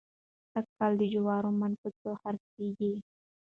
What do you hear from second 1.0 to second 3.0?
د جوارو من په څو خرڅېږي؟